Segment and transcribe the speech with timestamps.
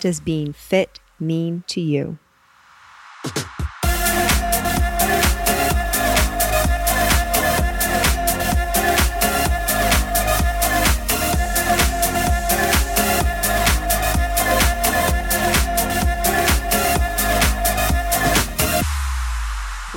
[0.00, 2.18] does being fit mean to you?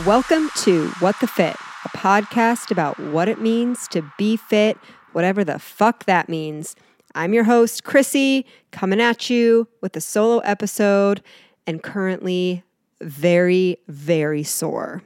[0.06, 4.78] Welcome to What the Fit, a podcast about what it means to be fit,
[5.14, 6.76] whatever the fuck that means.
[7.16, 11.22] I'm your host, Chrissy, coming at you with a solo episode
[11.68, 12.64] and currently
[13.02, 15.04] very, very sore.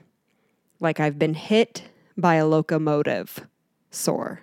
[0.80, 1.84] Like I've been hit
[2.16, 3.46] by a locomotive
[3.92, 4.40] sore,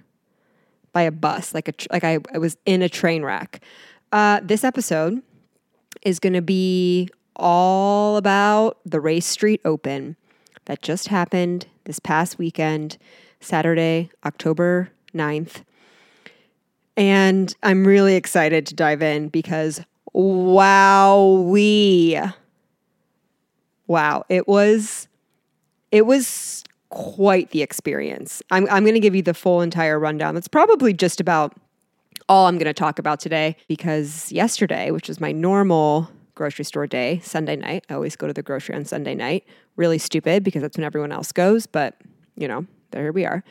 [0.92, 3.62] by a bus, like, a, like I, I was in a train wreck.
[4.12, 5.22] Uh, this episode
[6.02, 10.16] is going to be all about the Race Street Open
[10.66, 12.98] that just happened this past weekend,
[13.40, 15.62] Saturday, October 9th.
[16.96, 19.80] And I'm really excited to dive in because
[20.12, 22.20] wow, we
[23.86, 25.08] wow, it was
[25.90, 28.42] it was quite the experience.
[28.50, 30.34] I'm I'm going to give you the full entire rundown.
[30.34, 31.54] That's probably just about
[32.28, 36.86] all I'm going to talk about today because yesterday, which was my normal grocery store
[36.86, 39.44] day, Sunday night, I always go to the grocery on Sunday night.
[39.76, 41.96] Really stupid because that's when everyone else goes, but
[42.36, 43.44] you know, there we are.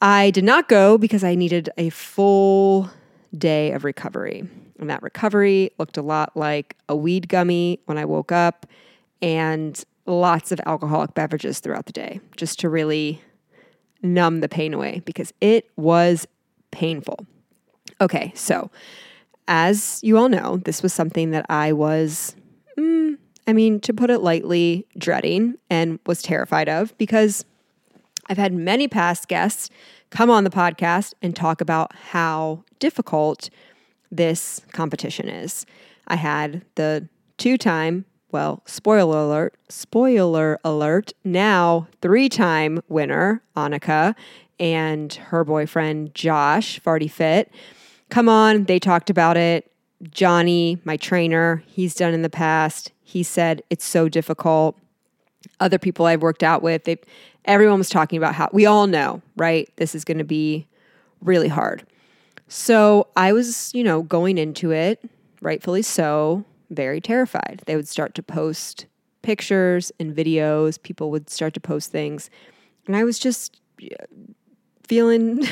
[0.00, 2.90] I did not go because I needed a full
[3.36, 4.48] day of recovery.
[4.78, 8.66] And that recovery looked a lot like a weed gummy when I woke up
[9.22, 13.22] and lots of alcoholic beverages throughout the day just to really
[14.02, 16.26] numb the pain away because it was
[16.70, 17.26] painful.
[18.00, 18.70] Okay, so
[19.48, 22.36] as you all know, this was something that I was,
[22.78, 23.16] mm,
[23.46, 27.44] I mean, to put it lightly, dreading and was terrified of because
[28.26, 29.70] I've had many past guests
[30.14, 33.50] come on the podcast and talk about how difficult
[34.12, 35.66] this competition is.
[36.06, 44.14] I had the two time, well, spoiler alert, spoiler alert, now three time winner, Annika,
[44.60, 47.52] and her boyfriend, Josh, Farty Fit.
[48.08, 49.68] Come on, they talked about it.
[50.10, 52.92] Johnny, my trainer, he's done in the past.
[53.02, 54.78] He said it's so difficult.
[55.58, 56.98] Other people I've worked out with, they
[57.44, 59.68] everyone was talking about how we all know, right?
[59.76, 60.66] This is going to be
[61.20, 61.86] really hard.
[62.48, 65.02] So I was, you know, going into it,
[65.40, 67.62] rightfully so, very terrified.
[67.66, 68.86] They would start to post
[69.22, 72.28] pictures and videos, people would start to post things.
[72.86, 73.60] And I was just
[74.86, 75.46] feeling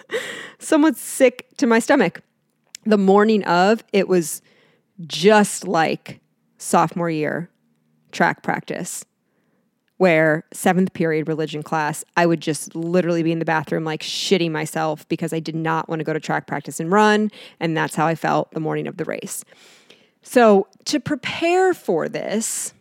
[0.58, 2.22] somewhat sick to my stomach.
[2.84, 4.42] The morning of, it was
[5.06, 6.20] just like
[6.58, 7.48] sophomore year
[8.10, 9.04] track practice
[10.02, 14.50] where seventh period religion class, I would just literally be in the bathroom, like shitting
[14.50, 17.30] myself because I did not want to go to track practice and run.
[17.60, 19.44] And that's how I felt the morning of the race.
[20.24, 22.74] So, to prepare for this,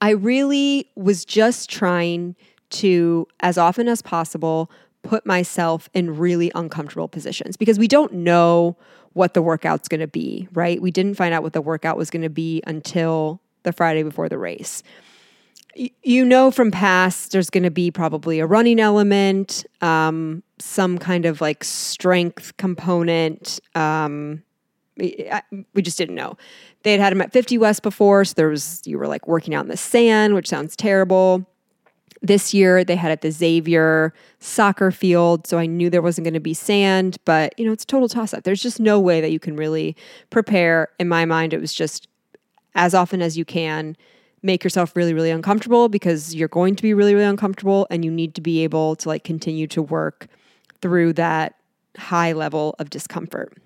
[0.00, 2.36] I really was just trying
[2.70, 4.70] to, as often as possible,
[5.02, 8.78] put myself in really uncomfortable positions because we don't know
[9.12, 10.80] what the workout's going to be, right?
[10.80, 14.30] We didn't find out what the workout was going to be until the Friday before
[14.30, 14.82] the race
[16.02, 21.26] you know from past there's going to be probably a running element um, some kind
[21.26, 24.42] of like strength component um,
[24.96, 26.36] we just didn't know.
[26.82, 29.54] They had had him at 50 west before so there was you were like working
[29.54, 31.46] out in the sand which sounds terrible.
[32.22, 36.34] This year they had at the xavier soccer field so i knew there wasn't going
[36.34, 39.20] to be sand but you know it's a total toss up there's just no way
[39.20, 39.96] that you can really
[40.30, 40.88] prepare.
[40.98, 42.08] In my mind it was just
[42.74, 43.96] as often as you can
[44.44, 48.10] make yourself really, really uncomfortable because you're going to be really, really uncomfortable and you
[48.10, 50.28] need to be able to like continue to work
[50.82, 51.56] through that
[51.96, 53.56] high level of discomfort.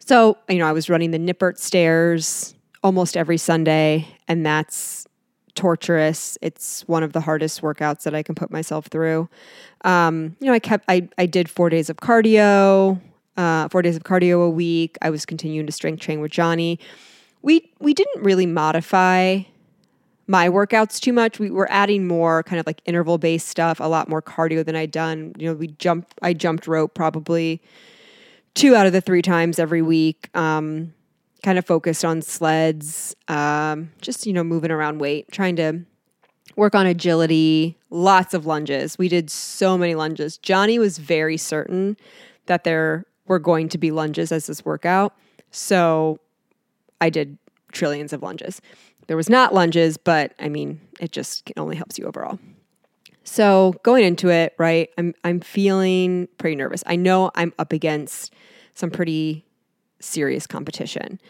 [0.00, 5.06] So, you know, I was running the Nippert stairs almost every Sunday, and that's
[5.54, 6.36] torturous.
[6.42, 9.28] It's one of the hardest workouts that I can put myself through.
[9.84, 13.00] Um, you know, I kept, I, I did four days of cardio,
[13.36, 14.96] uh, four days of cardio a week.
[15.02, 16.80] I was continuing to strength train with Johnny.
[17.42, 19.42] We, we didn't really modify
[20.28, 21.40] my workouts too much.
[21.40, 24.76] We were adding more kind of like interval based stuff, a lot more cardio than
[24.76, 25.34] I'd done.
[25.38, 27.62] You know, we jumped, I jumped rope probably
[28.54, 30.28] two out of the three times every week.
[30.34, 30.92] Um,
[31.42, 35.80] kind of focused on sleds, um, just, you know, moving around weight, trying to
[36.56, 38.98] work on agility, lots of lunges.
[38.98, 40.36] We did so many lunges.
[40.36, 41.96] Johnny was very certain
[42.46, 45.14] that there were going to be lunges as this workout.
[45.52, 46.18] So
[47.00, 47.38] I did
[47.70, 48.60] trillions of lunges.
[49.08, 52.38] There was not lunges, but I mean, it just only helps you overall.
[53.24, 56.82] So going into it, right, I'm I'm feeling pretty nervous.
[56.86, 58.32] I know I'm up against
[58.74, 59.44] some pretty
[60.00, 61.20] serious competition.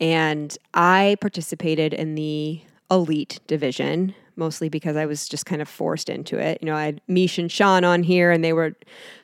[0.00, 6.08] And I participated in the elite division, mostly because I was just kind of forced
[6.08, 6.58] into it.
[6.60, 8.74] You know, I had Mish and Sean on here and they were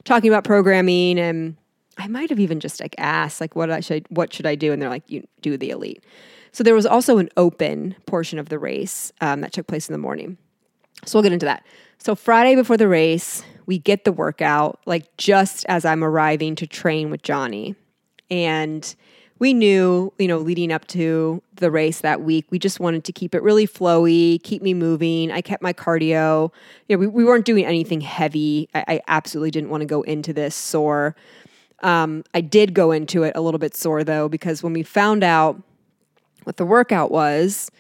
[0.05, 1.57] talking about programming and
[1.97, 4.73] I might have even just like asked like what I should what should I do?
[4.73, 6.05] And they're like, you do the elite.
[6.55, 9.93] So there was also an open portion of the race um, that took place in
[9.93, 10.39] the morning.
[11.05, 11.67] So we'll get into that.
[11.99, 16.67] So Friday before the race, we get the workout like just as I'm arriving to
[16.69, 17.75] train with Johnny.
[18.31, 18.95] And
[19.41, 23.13] we knew, you know, leading up to the race that week, we just wanted to
[23.13, 25.33] keep it really flowy, keep me moving.
[25.33, 26.53] I kept my cardio.
[26.89, 28.69] You know, we, we weren't doing anything heavy.
[28.75, 31.17] I, I absolutely didn't want to go into this sore.
[31.83, 35.25] Um, I did go into it a little bit sore though, because when we found
[35.25, 35.61] out
[36.45, 37.71] what the workout was,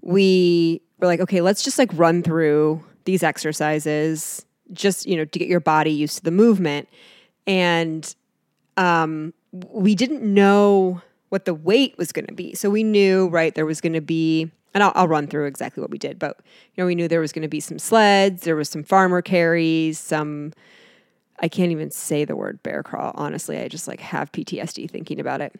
[0.00, 5.38] we were like, okay, let's just like run through these exercises just, you know, to
[5.38, 6.88] get your body used to the movement.
[7.46, 8.14] And
[8.76, 12.54] um, we didn't know what the weight was going to be.
[12.54, 15.80] So we knew, right, there was going to be, and I'll, I'll, run through exactly
[15.80, 18.42] what we did, but, you know, we knew there was going to be some sleds,
[18.42, 20.52] there was some farmer carries, some,
[21.40, 23.12] I can't even say the word bear crawl.
[23.14, 25.54] Honestly, I just like have PTSD thinking about it.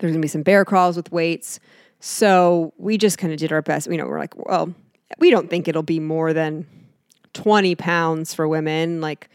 [0.00, 1.60] There's going to be some bear crawls with weights.
[2.00, 3.88] So we just kind of did our best.
[3.90, 4.74] You know, we're like, well,
[5.18, 6.66] we don't think it'll be more than
[7.34, 9.00] 20 pounds for women.
[9.00, 9.28] Like,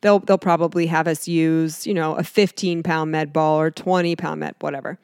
[0.00, 4.16] they'll they'll probably have us use you know a 15 pound med ball or 20
[4.16, 4.98] pound med whatever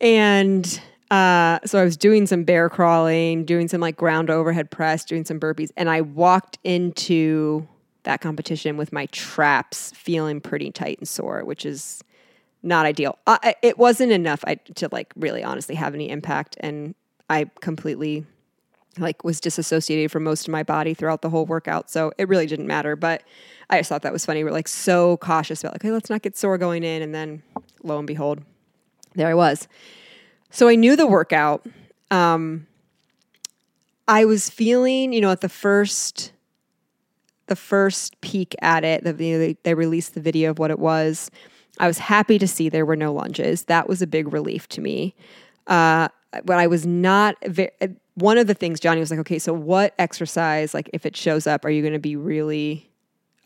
[0.00, 0.80] and
[1.10, 5.24] uh, so i was doing some bear crawling doing some like ground overhead press doing
[5.24, 7.66] some burpees and i walked into
[8.04, 12.02] that competition with my traps feeling pretty tight and sore which is
[12.62, 16.94] not ideal uh, it wasn't enough to like really honestly have any impact and
[17.28, 18.24] i completely
[18.98, 21.90] like was disassociated from most of my body throughout the whole workout.
[21.90, 22.96] So it really didn't matter.
[22.96, 23.22] But
[23.68, 24.42] I just thought that was funny.
[24.42, 27.02] We're like so cautious about like, okay, let's not get sore going in.
[27.02, 27.42] And then
[27.82, 28.42] lo and behold,
[29.14, 29.68] there I was.
[30.50, 31.64] So I knew the workout.
[32.10, 32.66] Um,
[34.08, 36.32] I was feeling, you know, at the first
[37.46, 41.32] the first peek at it, the, they, they released the video of what it was.
[41.80, 43.64] I was happy to see there were no lunges.
[43.64, 45.14] That was a big relief to me.
[45.66, 46.08] Uh,
[46.44, 47.70] but I was not very,
[48.14, 51.46] one of the things Johnny was like, okay, so what exercise, like if it shows
[51.46, 52.90] up, are you going to be really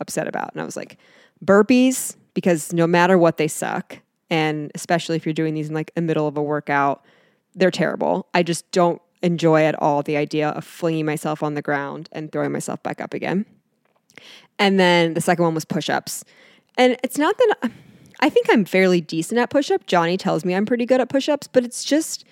[0.01, 0.53] upset about?
[0.53, 0.99] And I was like,
[1.45, 4.01] burpees, because no matter what, they suck.
[4.31, 7.05] And especially if you're doing these in like the middle of a workout,
[7.55, 8.27] they're terrible.
[8.35, 12.33] I just don't enjoy at all the idea of flinging myself on the ground and
[12.33, 13.47] throwing myself back up again.
[14.59, 16.25] And then the second one was push ups.
[16.77, 17.71] And it's not that
[18.21, 19.87] I think I'm fairly decent at push up.
[19.87, 22.25] Johnny tells me I'm pretty good at push ups, but it's just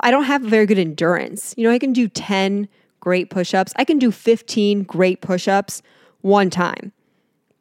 [0.00, 1.54] I don't have very good endurance.
[1.56, 2.68] You know, I can do 10
[3.00, 5.82] great push ups, I can do 15 great push ups
[6.20, 6.92] one time.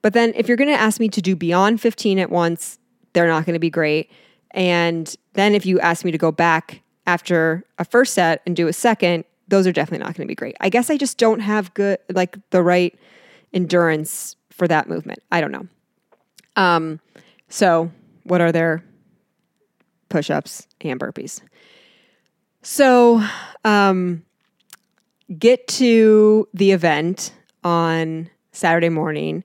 [0.02, 2.80] But then if you're going to ask me to do beyond 15 at once,
[3.14, 4.12] they're not going to be great.
[4.52, 8.68] And then if you ask me to go back after a first set and do
[8.68, 10.56] a second, those are definitely not going to be great.
[10.60, 12.98] I guess I just don't have good, like the right
[13.54, 15.20] endurance for that movement.
[15.32, 15.68] I don't know.
[16.56, 17.00] Um,
[17.50, 17.92] so
[18.24, 18.84] what are their
[20.10, 21.42] push ups and burpees?
[22.62, 23.24] So,
[23.64, 24.24] um,
[25.38, 29.44] get to the event on Saturday morning,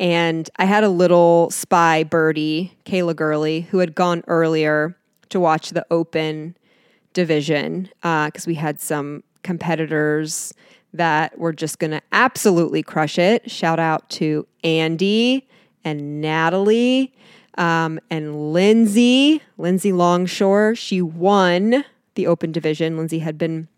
[0.00, 4.96] and I had a little spy birdie, Kayla Gurley, who had gone earlier
[5.28, 6.56] to watch the open
[7.12, 10.52] division because uh, we had some competitors
[10.94, 13.50] that were just going to absolutely crush it.
[13.50, 15.48] Shout out to Andy
[15.84, 17.14] and Natalie
[17.58, 20.74] um, and Lindsay, Lindsay Longshore.
[20.74, 22.96] She won the open division.
[22.96, 23.68] Lindsay had been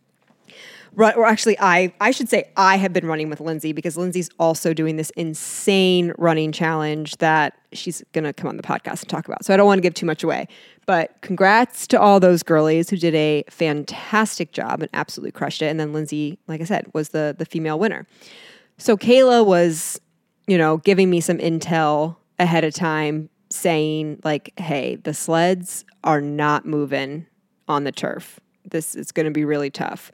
[0.97, 4.73] or actually, I I should say I have been running with Lindsay because Lindsay's also
[4.73, 9.27] doing this insane running challenge that she's going to come on the podcast and talk
[9.27, 9.45] about.
[9.45, 10.47] So I don't want to give too much away,
[10.87, 15.67] but congrats to all those girlies who did a fantastic job and absolutely crushed it.
[15.67, 18.07] And then Lindsay, like I said, was the the female winner.
[18.79, 20.01] So Kayla was,
[20.47, 26.21] you know, giving me some intel ahead of time saying like, "Hey, the sleds are
[26.21, 27.27] not moving
[27.69, 28.41] on the turf.
[28.65, 30.11] This is going to be really tough.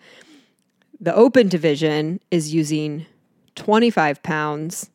[1.00, 3.06] The open division is using
[3.54, 4.90] 25 pounds.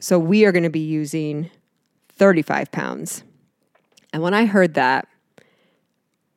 [0.00, 1.50] So we are going to be using
[2.10, 3.24] 35 pounds.
[4.12, 5.08] And when I heard that,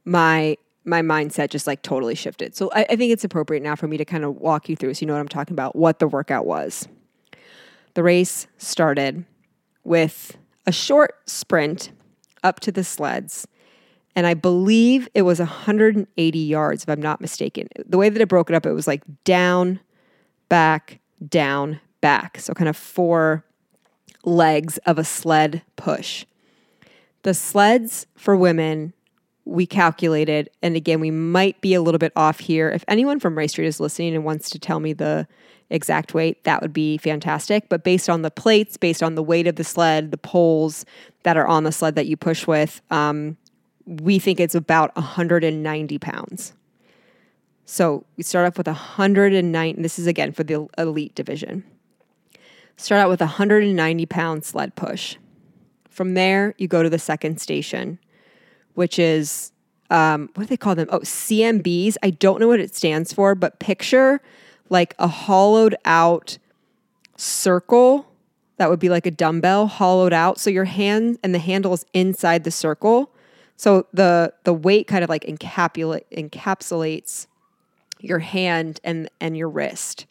[0.03, 2.55] my my mindset just like totally shifted.
[2.55, 4.95] So I, I think it's appropriate now for me to kind of walk you through
[4.95, 6.87] so you know what I'm talking about, what the workout was.
[7.93, 9.25] The race started
[9.83, 11.91] with a short sprint
[12.43, 13.47] up to the sleds.
[14.15, 17.67] And I believe it was 180 yards, if I'm not mistaken.
[17.85, 19.79] The way that it broke it up, it was like down,
[20.49, 22.39] back, down, back.
[22.39, 23.45] So kind of four
[24.25, 26.25] legs of a sled push.
[27.23, 28.93] The sleds for women,
[29.45, 32.69] we calculated, and again, we might be a little bit off here.
[32.69, 35.27] If anyone from Race Street is listening and wants to tell me the
[35.71, 37.69] exact weight, that would be fantastic.
[37.69, 40.85] But based on the plates, based on the weight of the sled, the poles
[41.23, 43.37] that are on the sled that you push with, um,
[43.85, 46.53] we think it's about 190 pounds.
[47.65, 49.81] So we start off with 109.
[49.81, 51.63] This is again for the elite division.
[52.77, 55.15] Start out with 190 pound sled push.
[55.89, 57.99] From there, you go to the second station,
[58.73, 59.51] which is
[59.89, 60.87] um, what do they call them?
[60.89, 61.97] Oh, CMBs.
[62.01, 64.21] I don't know what it stands for, but picture
[64.71, 66.39] like a hollowed out
[67.17, 68.07] circle
[68.57, 70.39] that would be like a dumbbell hollowed out.
[70.39, 73.11] So your hand and the handle is inside the circle.
[73.57, 77.27] So the the weight kind of like encapsulate, encapsulates
[77.99, 80.05] your hand and and your wrist.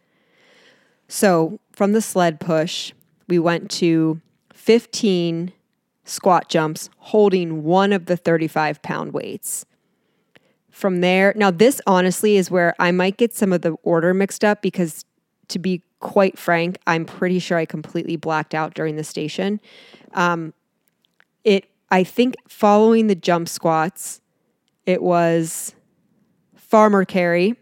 [1.08, 2.92] So from the sled push,
[3.28, 4.20] we went to
[4.52, 5.52] 15
[6.04, 9.64] squat jumps holding one of the 35 pound weights.
[10.70, 14.44] From there, now this honestly is where I might get some of the order mixed
[14.44, 15.04] up because
[15.48, 19.60] to be quite frank, I'm pretty sure I completely blacked out during the station.
[20.14, 20.54] Um,
[21.44, 24.20] it, I think, following the jump squats,
[24.86, 25.74] it was
[26.54, 27.56] farmer carry.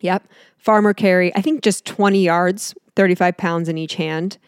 [0.00, 0.28] Yep,
[0.58, 1.34] farmer carry.
[1.34, 4.38] I think just 20 yards, 35 pounds in each hand,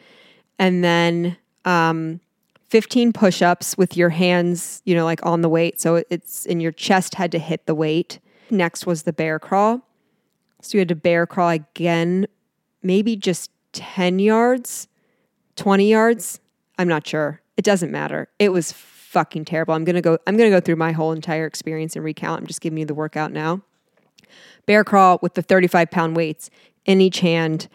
[0.58, 2.20] and then um,
[2.68, 5.80] 15 push ups with your hands, you know, like on the weight.
[5.80, 8.18] So it's in your chest had to hit the weight.
[8.50, 9.80] Next was the bear crawl.
[10.60, 12.26] So you had to bear crawl again,
[12.82, 14.88] maybe just 10 yards,
[15.56, 16.40] 20 yards.
[16.78, 17.40] I'm not sure.
[17.56, 18.28] It doesn't matter.
[18.38, 19.74] It was fucking terrible.
[19.74, 22.42] I'm going to go I'm going to go through my whole entire experience and recount.
[22.42, 23.62] I'm just giving you the workout now.
[24.66, 26.50] Bear crawl with the 35 pound weights
[26.84, 27.68] in each hand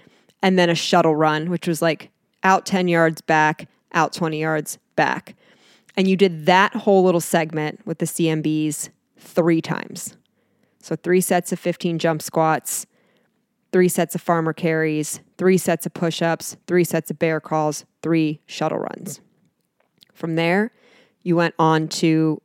[0.44, 2.12] and then a shuttle run, which was like
[2.44, 5.36] out 10 yards back, out 20 yards, back.
[5.96, 10.16] And you did that whole little segment with the CMBs three times.
[10.82, 12.86] So, three sets of 15 jump squats,
[13.72, 17.86] three sets of farmer carries, three sets of push ups, three sets of bear crawls,
[18.02, 19.22] three shuttle runs.
[20.14, 20.72] From there,
[21.22, 22.42] you went on to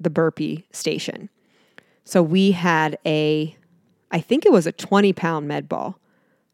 [0.00, 1.28] the burpee station.
[2.04, 3.54] So, we had a,
[4.10, 5.98] I think it was a 20 pound med ball.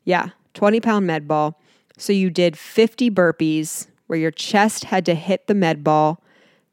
[0.05, 1.59] Yeah, 20 pound med ball.
[1.97, 6.23] So, you did 50 burpees where your chest had to hit the med ball.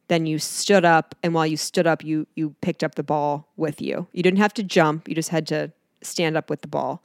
[0.08, 3.48] Then you stood up, and while you stood up, you you picked up the ball
[3.56, 4.08] with you.
[4.12, 5.72] You didn't have to jump; you just had to
[6.02, 7.02] stand up with the ball.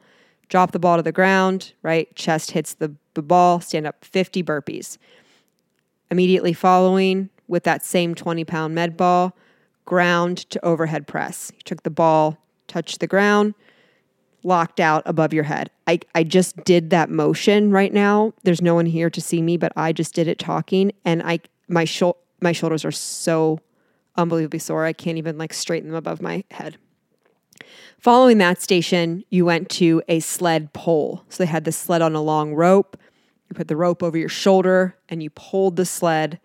[0.48, 2.14] Drop the ball to the ground, right?
[2.14, 4.96] Chest hits the, the ball, stand up 50 burpees.
[6.10, 9.36] Immediately following, with that same 20 pound med ball,
[9.84, 11.52] ground to overhead press.
[11.54, 13.54] You took the ball, touched the ground,
[14.44, 15.70] locked out above your head.
[15.86, 18.32] I, I just did that motion right now.
[18.44, 21.40] There's no one here to see me, but I just did it talking and I
[21.68, 23.60] my shou- my shoulders are so
[24.16, 24.84] unbelievably sore.
[24.84, 26.78] I can't even like straighten them above my head.
[27.98, 31.24] Following that station, you went to a sled pole.
[31.28, 32.96] So they had the sled on a long rope.
[33.48, 36.38] You put the rope over your shoulder and you pulled the sled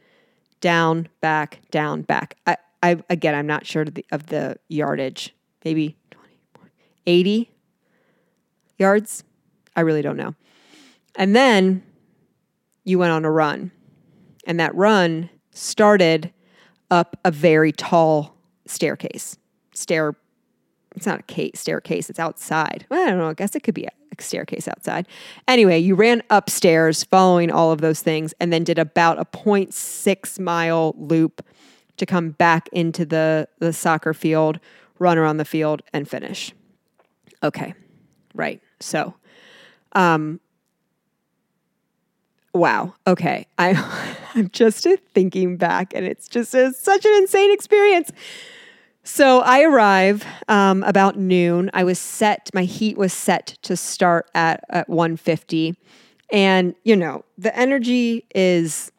[0.62, 2.38] down, back, down, back.
[2.48, 5.36] I, I again, I'm not sure of the, of the yardage.
[5.64, 6.36] Maybe 20,
[7.06, 7.53] 80
[8.77, 9.24] yards.
[9.75, 10.36] I really don't know.
[11.15, 11.84] And then
[12.84, 13.72] you went on a run.
[14.46, 16.32] And that run started
[16.92, 19.38] up a very tall staircase.
[19.74, 20.15] Stair
[20.96, 22.86] it's not a case, staircase, it's outside.
[22.89, 23.89] Well, I don't know, I guess it could be a,
[24.20, 25.08] staircase outside.
[25.48, 30.39] Anyway, you ran upstairs following all of those things and then did about a 0.6
[30.39, 31.44] mile loop
[31.98, 34.60] to come back into the, the soccer field,
[35.00, 36.53] run around the field, and finish.
[37.42, 37.74] Okay,
[38.34, 38.62] right.
[38.80, 39.13] So,
[39.94, 40.40] um,
[42.54, 42.94] wow.
[43.08, 43.48] Okay.
[43.58, 48.12] I, I'm just thinking back and it's just a, such an insane experience.
[49.04, 51.70] So I arrive um, about noon.
[51.74, 55.75] I was set, my heat was set to start at, at 150.
[56.32, 58.93] And, you know, the energy is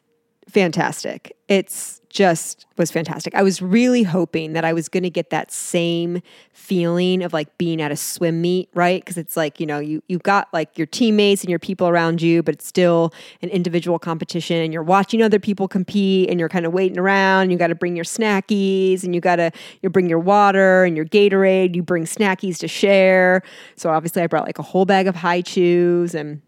[0.55, 1.35] fantastic.
[1.49, 3.35] It's just was fantastic.
[3.35, 6.21] I was really hoping that I was going to get that same
[6.53, 9.01] feeling of like being at a swim meet, right?
[9.01, 12.21] Because it's like, you know, you you've got like your teammates and your people around
[12.21, 16.47] you, but it's still an individual competition and you're watching other people compete and you're
[16.47, 17.49] kind of waiting around.
[17.49, 20.95] You got to bring your snackies and you got to you bring your water and
[20.95, 23.41] your Gatorade, you bring snackies to share.
[23.75, 26.41] So obviously I brought like a whole bag of Hi-Chews and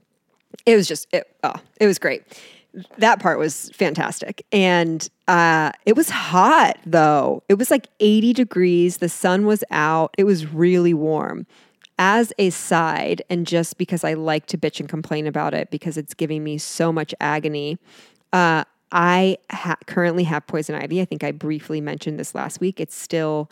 [0.65, 2.23] it was just it, oh, it was great
[2.97, 4.45] that part was fantastic.
[4.51, 7.43] And uh, it was hot though.
[7.49, 8.97] It was like 80 degrees.
[8.97, 10.13] The sun was out.
[10.17, 11.45] It was really warm.
[11.99, 15.97] As a side, and just because I like to bitch and complain about it because
[15.97, 17.79] it's giving me so much agony,
[18.31, 21.01] uh, I ha- currently have poison ivy.
[21.01, 22.79] I think I briefly mentioned this last week.
[22.79, 23.49] It's still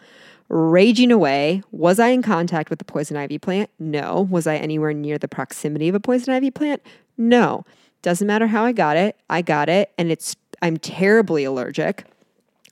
[0.47, 1.63] raging away.
[1.71, 3.69] Was I in contact with the poison ivy plant?
[3.79, 4.27] No.
[4.29, 6.81] Was I anywhere near the proximity of a poison ivy plant?
[7.17, 7.65] No.
[8.05, 9.15] Doesn't matter how I got it.
[9.31, 12.05] I got it and it's I'm terribly allergic.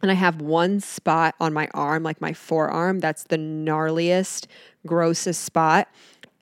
[0.04, 4.46] And I have one spot on my arm, like my forearm, that's the gnarliest,
[4.86, 5.88] grossest spot.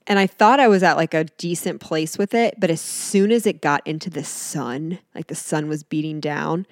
[0.08, 3.32] And I thought I was at like a decent place with it, but as soon
[3.32, 6.66] as it got into the sun, like the sun was beating down,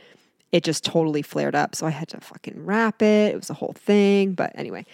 [0.52, 1.74] it just totally flared up.
[1.74, 3.34] So I had to fucking wrap it.
[3.34, 4.34] It was a whole thing.
[4.34, 4.86] But anyway,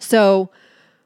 [0.00, 0.50] so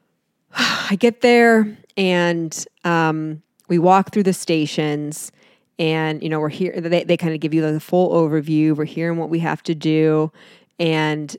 [0.53, 5.31] I get there and um, we walk through the stations
[5.79, 8.75] and you know we're here they, they kind of give you the full overview.
[8.75, 10.29] We're hearing what we have to do.
[10.77, 11.37] And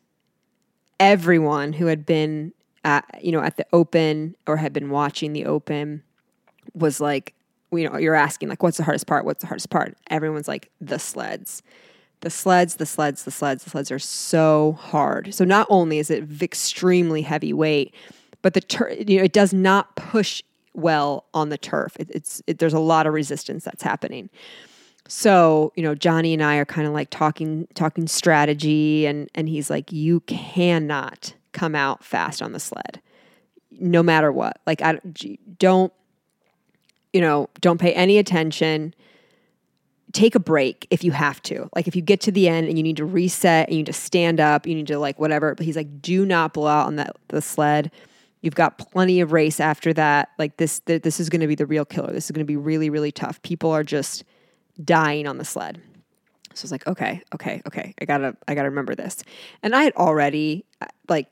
[0.99, 2.55] everyone who had been
[2.87, 6.03] at you know at the open or had been watching the open
[6.73, 7.35] was like
[7.71, 9.27] you know you're asking like what's the hardest part?
[9.27, 9.95] What's the hardest part?
[10.09, 11.63] Everyone's like the sleds.
[12.21, 13.65] The sleds the sleds the sleds.
[13.65, 15.35] The sleds are so hard.
[15.35, 17.95] So not only is it extremely heavy weight
[18.41, 20.43] but the tur- you know it does not push
[20.75, 21.97] well on the turf.
[21.99, 24.31] It, it's it, there's a lot of resistance that's happening.
[25.09, 29.49] So you know, Johnny and I are kind of like talking talking strategy, and and
[29.49, 33.01] he's like, you cannot come out fast on the sled,
[33.71, 34.61] no matter what.
[34.67, 34.99] Like I
[35.59, 35.93] don't,
[37.13, 38.95] you know, don't pay any attention.
[40.13, 41.71] Take a break if you have to.
[41.75, 43.87] Like if you get to the end and you need to reset and you need
[43.87, 45.55] to stand up, you need to like whatever.
[45.55, 47.91] But he's like, do not blow out on that the sled
[48.43, 50.31] You've got plenty of race after that.
[50.39, 52.13] Like this, th- this is going to be the real killer.
[52.13, 53.41] This is going to be really, really tough.
[53.43, 54.25] People are just
[54.85, 55.81] dying on the sled.
[56.55, 57.95] So I was like, okay, okay, okay.
[58.01, 59.25] I gotta, I gotta remember this.
[59.63, 61.29] And I had already uh, like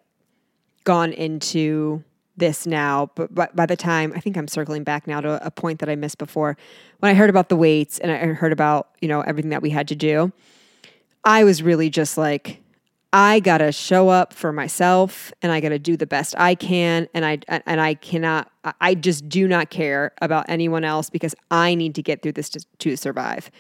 [0.85, 2.03] gone into
[2.37, 5.51] this now, but by, by the time I think I'm circling back now to a
[5.51, 6.57] point that I missed before,
[7.01, 9.71] when I heard about the weights and I heard about you know everything that we
[9.71, 10.33] had to do,
[11.25, 12.60] I was really just like,
[13.13, 16.55] I got to show up for myself and I got to do the best I
[16.55, 21.35] can and I and I cannot I just do not care about anyone else because
[21.51, 23.51] I need to get through this to, to survive.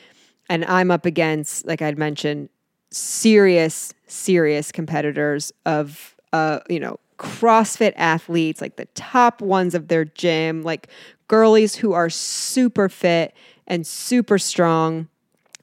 [0.49, 2.49] And I'm up against like I'd mentioned
[2.93, 10.05] serious serious competitors of uh you know CrossFit athletes like the top ones of their
[10.05, 10.89] gym like
[11.29, 13.35] girlies who are super fit
[13.67, 15.09] and super strong.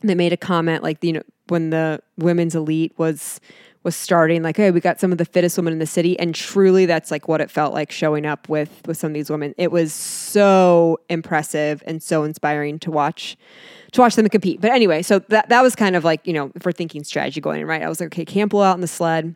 [0.01, 3.39] They made a comment like you know when the women's elite was
[3.87, 6.35] was starting like hey we got some of the fittest women in the city and
[6.35, 9.55] truly that's like what it felt like showing up with with some of these women.
[9.57, 13.37] It was so impressive and so inspiring to watch
[13.93, 14.59] to watch them compete.
[14.59, 17.61] But anyway so that that was kind of like you know for thinking strategy going
[17.61, 17.81] in right?
[17.81, 19.33] I was like okay can't blow out in the sled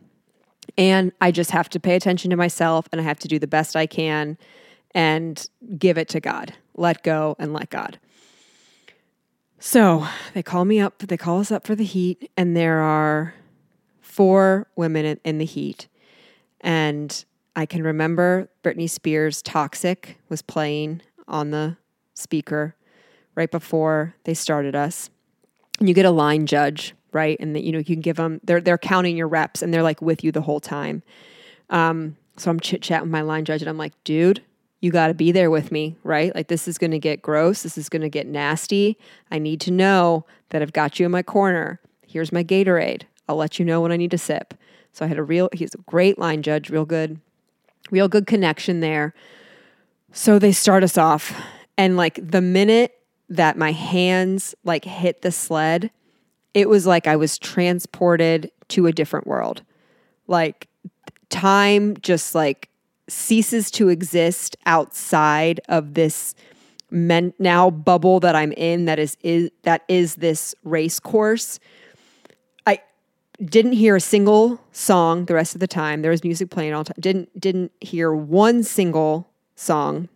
[0.76, 3.46] and i just have to pay attention to myself and i have to do the
[3.46, 4.36] best i can
[4.94, 6.52] and give it to god.
[6.74, 7.98] Let go and let god.
[9.58, 13.34] So they call me up they call us up for the heat and there are
[14.12, 15.88] four women in, the heat.
[16.60, 17.24] And
[17.56, 21.78] I can remember Britney Spears' Toxic was playing on the
[22.12, 22.76] speaker
[23.34, 25.08] right before they started us.
[25.80, 27.38] And you get a line judge, right?
[27.40, 29.82] And that you know you can give them they're they're counting your reps and they're
[29.82, 31.02] like with you the whole time.
[31.70, 34.42] Um, so I'm chit chatting with my line judge and I'm like, dude,
[34.80, 36.34] you got to be there with me, right?
[36.34, 37.62] Like this is going to get gross.
[37.62, 38.98] This is going to get nasty.
[39.30, 41.80] I need to know that I've got you in my corner.
[42.06, 43.04] Here's my Gatorade.
[43.32, 44.52] I'll let you know when I need to sip.
[44.92, 47.18] So I had a real, he's a great line judge, real good,
[47.90, 49.14] real good connection there.
[50.12, 51.34] So they start us off.
[51.78, 52.94] And like the minute
[53.30, 55.90] that my hands like hit the sled,
[56.52, 59.62] it was like I was transported to a different world.
[60.26, 60.68] Like
[61.30, 62.68] time just like
[63.08, 66.34] ceases to exist outside of this
[66.90, 71.58] men- now bubble that I'm in that is, is that is this race course
[73.44, 76.02] didn't hear a single song the rest of the time.
[76.02, 76.96] There was music playing all time.
[77.00, 80.08] Didn't didn't hear one single song.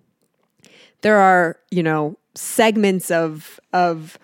[1.02, 4.18] There are, you know, segments of of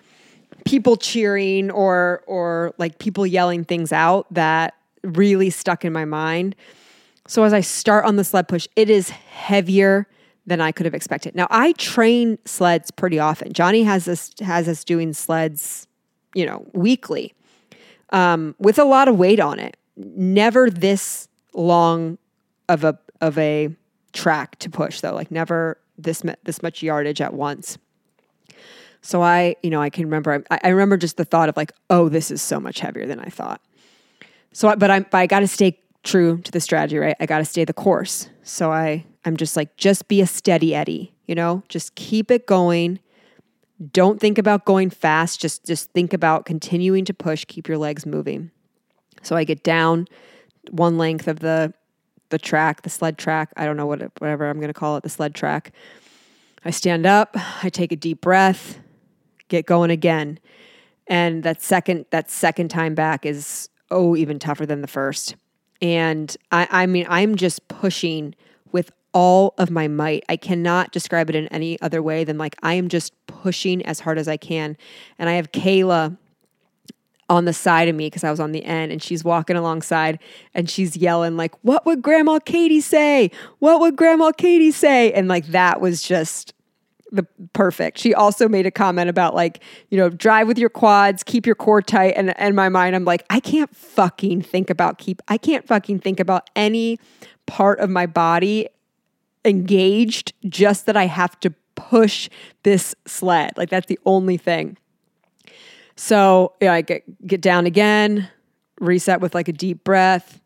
[0.65, 6.55] people cheering or or like people yelling things out that really stuck in my mind.
[7.27, 10.07] So as I start on the sled push, it is heavier
[10.45, 11.35] than I could have expected.
[11.35, 13.53] Now I train sleds pretty often.
[13.53, 15.87] Johnny has us has us doing sleds,
[16.33, 17.33] you know, weekly,
[18.13, 19.75] um, with a lot of weight on it.
[19.97, 22.17] Never this long
[22.69, 23.69] of a of a
[24.13, 25.13] track to push though.
[25.13, 27.77] Like never this this much yardage at once.
[29.01, 30.45] So I, you know, I can remember.
[30.49, 33.19] I, I remember just the thought of like, oh, this is so much heavier than
[33.19, 33.61] I thought.
[34.53, 37.15] So, I, but I'm, but I got to stay true to the strategy, right?
[37.19, 38.29] I got to stay the course.
[38.43, 42.45] So I, I'm just like, just be a steady Eddie, you know, just keep it
[42.47, 42.99] going.
[43.91, 45.41] Don't think about going fast.
[45.41, 48.51] Just, just think about continuing to push, keep your legs moving.
[49.21, 50.07] So I get down
[50.71, 51.73] one length of the,
[52.29, 53.51] the track, the sled track.
[53.57, 55.71] I don't know what, whatever I'm going to call it, the sled track.
[56.65, 58.79] I stand up, I take a deep breath,
[59.49, 60.39] get going again.
[61.07, 65.35] And that second, that second time back is, oh, even tougher than the first.
[65.81, 68.35] And I, I mean, I'm just pushing
[68.71, 70.23] with all of my might.
[70.29, 73.99] I cannot describe it in any other way than like I am just pushing as
[73.99, 74.77] hard as I can.
[75.19, 76.17] And I have Kayla
[77.27, 80.17] on the side of me because I was on the end and she's walking alongside
[80.53, 83.31] and she's yelling like what would grandma Katie say?
[83.59, 85.11] What would grandma Katie say?
[85.11, 86.53] And like that was just
[87.11, 87.97] the perfect.
[87.97, 91.55] She also made a comment about like, you know, drive with your quads, keep your
[91.55, 92.13] core tight.
[92.15, 95.99] And in my mind, I'm like, I can't fucking think about keep, I can't fucking
[95.99, 96.97] think about any
[97.45, 98.69] part of my body
[99.43, 102.29] engaged, just that I have to push
[102.63, 103.53] this sled.
[103.57, 104.77] Like that's the only thing.
[105.95, 108.29] So yeah, I get get down again,
[108.79, 110.39] reset with like a deep breath,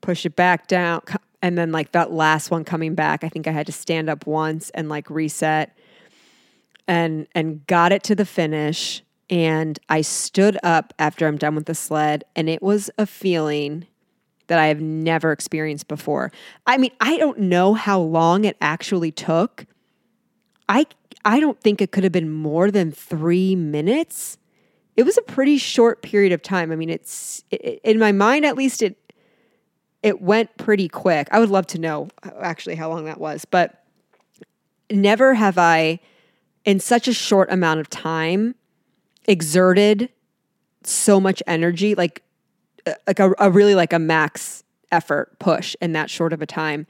[0.00, 1.02] push it back down,
[1.42, 4.26] and then like that last one coming back, I think I had to stand up
[4.26, 5.76] once and like reset
[6.88, 11.66] and and got it to the finish and I stood up after I'm done with
[11.66, 13.86] the sled and it was a feeling
[14.48, 16.32] that I have never experienced before.
[16.66, 19.64] I mean, I don't know how long it actually took.
[20.70, 20.86] I
[21.24, 24.38] I don't think it could have been more than 3 minutes.
[24.96, 26.72] It was a pretty short period of time.
[26.72, 28.96] I mean, it's it, in my mind at least it
[30.02, 31.28] it went pretty quick.
[31.30, 32.08] I would love to know
[32.40, 33.84] actually how long that was, but
[34.90, 36.00] never have I
[36.64, 38.54] in such a short amount of time
[39.26, 40.08] exerted
[40.82, 42.22] so much energy like
[42.86, 46.46] uh, like a, a, really like a max effort push in that short of a
[46.46, 46.86] time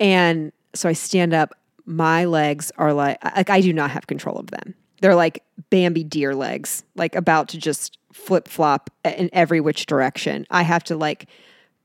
[0.00, 1.54] and so i stand up
[1.90, 6.04] my legs are like like i do not have control of them they're like bambi
[6.04, 10.96] deer legs like about to just flip flop in every which direction i have to
[10.96, 11.26] like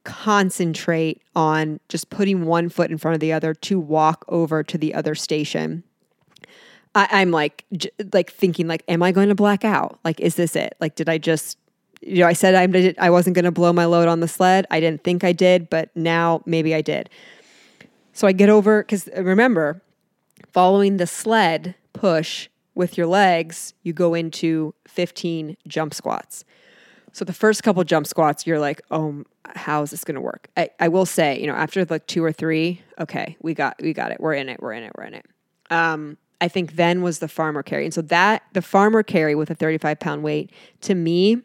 [0.03, 4.77] concentrate on just putting one foot in front of the other to walk over to
[4.77, 5.83] the other station
[6.95, 9.99] I, am like, j- like thinking, like, am I going to black out?
[10.05, 10.77] Like, is this it?
[10.79, 11.57] Like, did I just,
[12.01, 14.65] you know, I said I'm, I wasn't going to blow my load on the sled.
[14.71, 17.09] I didn't think I did, but now maybe I did.
[18.13, 19.81] So I get over because remember,
[20.55, 26.45] following the sled push with your legs, you go into 15 jump squats.
[27.11, 30.47] So the first couple jump squats, you're like, oh, how is this going to work?
[30.55, 33.91] I, I will say, you know, after like two or three, okay, we got we
[33.91, 34.21] got it.
[34.21, 34.61] We're in it.
[34.61, 34.93] We're in it.
[34.97, 35.25] We're in it.
[35.71, 37.83] Um, I think then was the farmer carry.
[37.83, 41.41] And so that the farmer carry with a 35 pound weight to me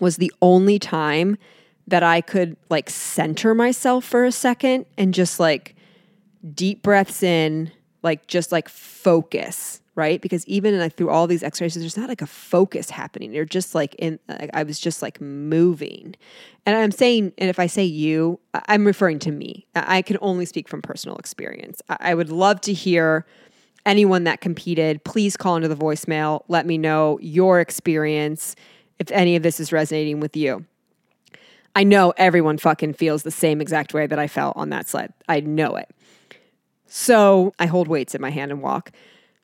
[0.00, 1.38] was the only time
[1.86, 5.74] that I could like center myself for a second and just like
[6.54, 7.72] deep breaths in,
[8.04, 10.20] like just like focus, right?
[10.20, 13.32] Because even like through all these exercises, there's not like a focus happening.
[13.32, 16.14] You're just like in, like, I was just like moving.
[16.66, 18.38] And I'm saying, and if I say you,
[18.68, 19.66] I'm referring to me.
[19.74, 21.82] I can only speak from personal experience.
[21.88, 23.26] I would love to hear
[23.86, 26.44] anyone that competed, please call into the voicemail.
[26.48, 28.54] Let me know your experience
[28.98, 30.64] if any of this is resonating with you.
[31.76, 35.12] I know everyone fucking feels the same exact way that I felt on that sled.
[35.28, 35.90] I know it.
[36.96, 38.92] So I hold weights in my hand and walk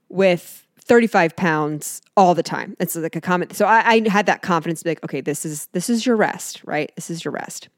[0.09, 2.77] with 35 pounds all the time.
[2.79, 3.57] It's like a comment.
[3.57, 6.93] So I, I had that confidence like, okay, this is this is your rest, right?
[6.95, 7.69] This is your rest.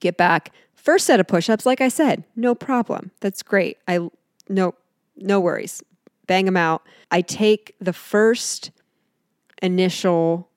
[0.00, 0.50] Get back.
[0.74, 3.10] First set of push-ups, like I said, no problem.
[3.20, 3.76] That's great.
[3.86, 4.08] I
[4.48, 4.72] no
[5.14, 5.82] no worries.
[6.26, 6.80] Bang them out.
[7.10, 8.70] I take the first
[9.60, 10.48] initial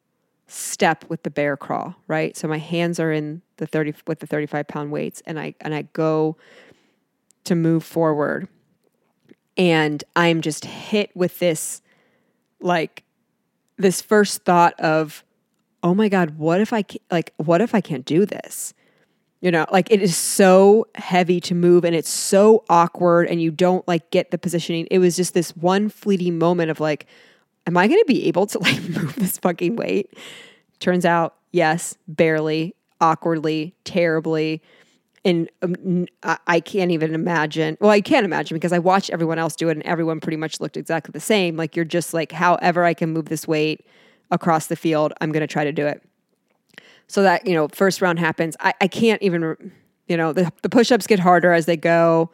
[0.47, 2.37] step with the bear crawl, right?
[2.37, 5.75] So my hands are in the 30 with the 35 pound weights and I and
[5.75, 6.37] I go
[7.45, 8.47] to move forward
[9.59, 11.81] and I'm just hit with this
[12.61, 13.03] like
[13.77, 15.23] this first thought of
[15.83, 18.73] oh my god, what if I like what if I can't do this?
[19.41, 23.51] You know, like it is so heavy to move and it's so awkward and you
[23.51, 24.87] don't like get the positioning.
[24.89, 27.05] It was just this one fleeting moment of like,
[27.65, 30.13] am I going to be able to like move this fucking weight?
[30.79, 34.61] Turns out, yes, barely, awkwardly, terribly.
[35.25, 36.07] And um,
[36.47, 37.77] I can't even imagine.
[37.81, 40.61] Well, I can't imagine because I watched everyone else do it and everyone pretty much
[40.61, 41.57] looked exactly the same.
[41.57, 43.85] Like you're just like, however I can move this weight
[44.31, 46.01] across the field, I'm going to try to do it.
[47.07, 48.55] So that, you know, first round happens.
[48.59, 49.73] I, I can't even,
[50.07, 52.29] you know, the, the push ups get harder as they go.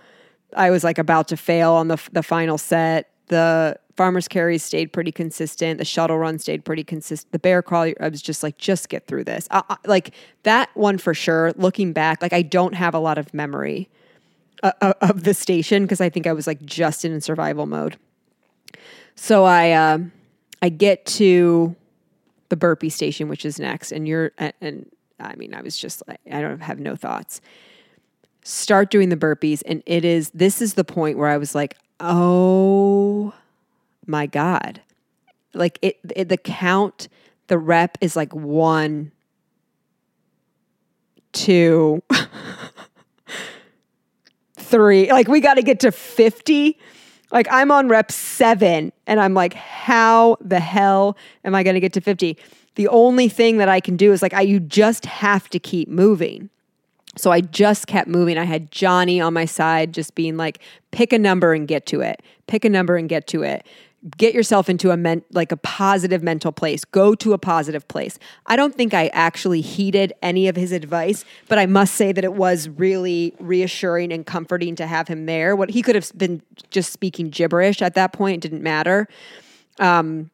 [0.56, 3.10] I was like about to fail on the, the final set.
[3.28, 5.78] The farmers carries stayed pretty consistent.
[5.78, 7.32] The shuttle run stayed pretty consistent.
[7.32, 9.48] The bear crawl, I was just like, just get through this.
[9.52, 11.54] I, I, like that one for sure.
[11.56, 13.90] Looking back, like I don't have a lot of memory
[14.64, 17.98] uh, uh of the station because I think I was like just in survival mode.
[19.16, 20.00] So I, uh,
[20.62, 21.76] I get to
[22.50, 26.04] the burpee station, which is next, and you're and, and I mean, I was just
[26.10, 27.40] I don't have no thoughts.
[28.44, 31.78] Start doing the burpees, and it is this is the point where I was like,
[32.02, 33.34] oh
[34.08, 34.82] my God.
[35.54, 37.08] Like it, it the count,
[37.48, 39.12] the rep is like one,
[41.32, 42.02] two,
[44.56, 45.12] three.
[45.12, 46.78] Like we got to get to 50.
[47.32, 51.80] Like I'm on rep seven and I'm like, how the hell am I going to
[51.80, 52.38] get to 50?
[52.76, 55.88] The only thing that I can do is like, I, you just have to keep
[55.88, 56.50] moving.
[57.18, 58.38] So I just kept moving.
[58.38, 60.60] I had Johnny on my side, just being like,
[60.91, 62.22] pick a number and get to it.
[62.48, 63.65] Pick a number and get to it
[64.18, 66.86] get yourself into a men- like a positive mental place.
[66.86, 68.20] Go to a positive place.
[68.46, 72.24] I don't think i actually heeded any of his advice but i must say that
[72.24, 75.56] it was really reassuring and comforting to have him there.
[75.56, 78.41] What he could have been just speaking gibberish at that point.
[78.41, 79.08] Didn't matter.
[79.80, 80.30] Um,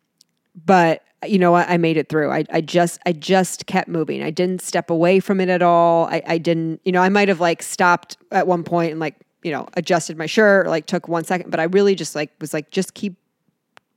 [0.66, 2.32] but you know I, I made it through.
[2.32, 4.24] I, I just i just kept moving.
[4.24, 6.08] I didn't step away from it at all.
[6.08, 9.16] I, I didn't you know i might have like stopped at one point and like
[9.44, 12.54] you know adjusted my shirt like took one second but i really just like was
[12.54, 13.16] like just keep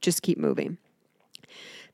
[0.04, 0.78] just keep moving.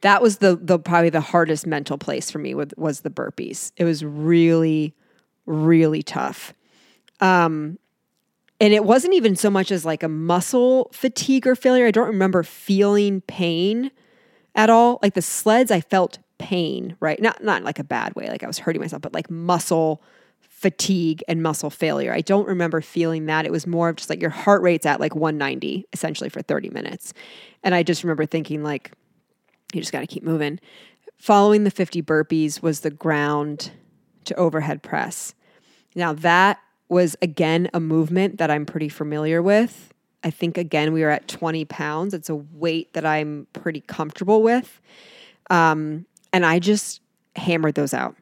[0.03, 3.73] That was the the probably the hardest mental place for me with, was the burpees.
[3.77, 4.95] It was really
[5.47, 6.55] really tough.
[7.21, 7.79] Um
[8.61, 11.87] and it wasn't even so much as like a muscle fatigue or failure.
[11.87, 13.91] I don't remember feeling pain
[14.55, 14.99] at all.
[15.03, 17.21] Like the sleds I felt pain, right?
[17.21, 20.03] Not not like a bad way, like I was hurting myself, but like muscle
[20.61, 22.13] fatigue and muscle failure.
[22.13, 23.47] I don't remember feeling that.
[23.47, 26.69] It was more of just like your heart rate's at like 190 essentially for 30
[26.69, 27.15] minutes.
[27.63, 28.93] And I just remember thinking like
[29.73, 30.61] you just got to keep moving.
[31.17, 33.71] Following the 50 burpees was the ground
[34.27, 35.35] to overhead press.
[35.95, 39.95] Now that was again a movement that I'm pretty familiar with.
[40.23, 42.13] I think again we were at 20 pounds.
[42.13, 44.79] It's a weight that I'm pretty comfortable with.
[45.49, 47.01] Um, and I just
[47.35, 48.15] hammered those out.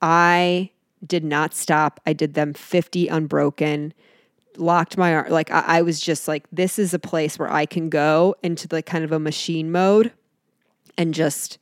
[0.00, 0.70] I
[1.06, 2.00] did not stop.
[2.06, 3.94] I did them 50 unbroken,
[4.56, 5.30] locked my arm.
[5.30, 8.68] Like I, I, was just like, this is a place where I can go into
[8.68, 10.12] the kind of a machine mode
[10.98, 11.58] and just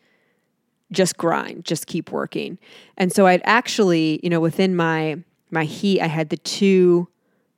[0.90, 2.59] just grind, just keep working.
[2.96, 5.18] And so I'd actually, you know, within my
[5.51, 7.09] my heat, I had the two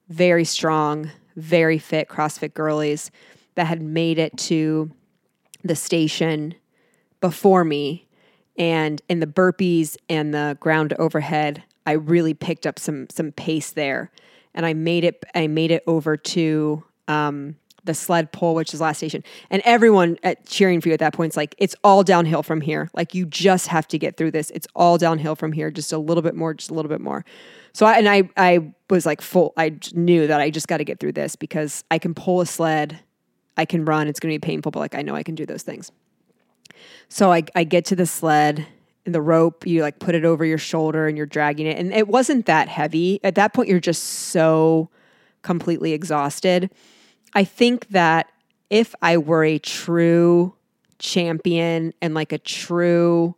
[0.08, 3.10] very strong, very fit CrossFit girlies
[3.54, 4.90] that had made it to
[5.62, 6.54] the station
[7.20, 8.06] before me.
[8.58, 13.72] And in the burpees and the ground overhead, I really picked up some some pace
[13.72, 14.12] there,
[14.54, 15.24] and I made it.
[15.34, 20.16] I made it over to um, the sled pull, which is last station, and everyone
[20.22, 22.90] at cheering for you at that point is like, it's all downhill from here.
[22.94, 24.50] Like you just have to get through this.
[24.50, 25.68] It's all downhill from here.
[25.72, 26.54] Just a little bit more.
[26.54, 27.24] Just a little bit more.
[27.72, 29.52] So I and I I was like full.
[29.56, 32.46] I knew that I just got to get through this because I can pull a
[32.46, 33.00] sled.
[33.56, 34.06] I can run.
[34.06, 35.90] It's going to be painful, but like I know I can do those things.
[37.08, 38.66] So I, I get to the sled
[39.04, 41.78] the rope, you like put it over your shoulder and you're dragging it.
[41.78, 43.20] And it wasn't that heavy.
[43.24, 44.90] At that point, you're just so
[45.42, 46.70] completely exhausted.
[47.34, 48.30] I think that
[48.68, 50.54] if I were a true
[50.98, 53.34] champion and like a true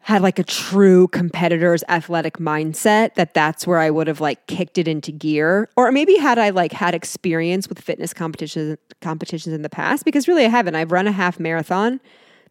[0.00, 4.78] had like a true competitor's athletic mindset that that's where I would have like kicked
[4.78, 9.62] it into gear or maybe had I like had experience with fitness competitions competitions in
[9.62, 12.00] the past because really I haven't I've run a half marathon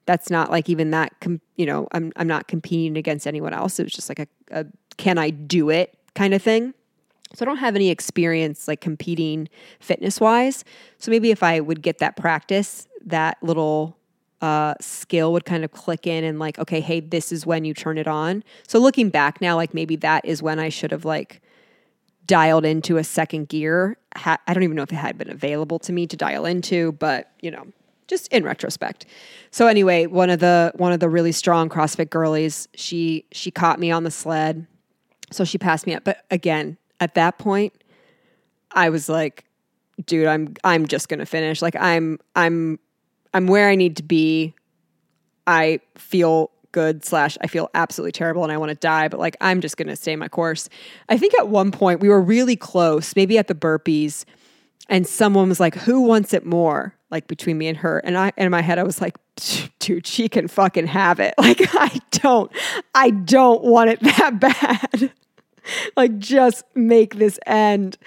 [0.05, 3.79] that's not like even that com- you know I'm I'm not competing against anyone else.
[3.79, 4.65] It was just like a, a
[4.97, 6.73] can I do it kind of thing.
[7.33, 10.63] So I don't have any experience like competing fitness wise.
[10.99, 13.97] So maybe if I would get that practice, that little
[14.41, 17.73] uh, skill would kind of click in and like, okay, hey, this is when you
[17.73, 18.43] turn it on.
[18.67, 21.41] So looking back now, like maybe that is when I should have like
[22.25, 23.97] dialed into a second gear.
[24.15, 26.93] Ha- I don't even know if it had been available to me to dial into,
[26.93, 27.67] but you know,
[28.07, 29.05] just in retrospect.
[29.51, 33.79] So anyway, one of the one of the really strong CrossFit girlies, she she caught
[33.79, 34.67] me on the sled.
[35.31, 36.03] So she passed me up.
[36.03, 37.73] But again, at that point,
[38.71, 39.45] I was like,
[40.05, 41.61] dude, I'm I'm just gonna finish.
[41.61, 42.79] Like I'm I'm
[43.33, 44.53] I'm where I need to be.
[45.47, 49.37] I feel good slash I feel absolutely terrible and I want to die, but like
[49.39, 50.67] I'm just gonna stay my course.
[51.09, 54.25] I think at one point we were really close, maybe at the burpees,
[54.89, 56.95] and someone was like, Who wants it more?
[57.09, 57.99] Like between me and her.
[57.99, 59.17] And I in my head I was like,
[59.79, 61.33] dude, she can fucking have it.
[61.39, 62.51] Like I don't,
[62.93, 65.11] I don't want it that bad.
[65.95, 67.97] like just make this end.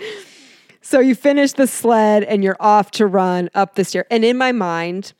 [0.81, 4.07] So you finish the sled and you're off to run up the stair.
[4.11, 5.13] And in my mind,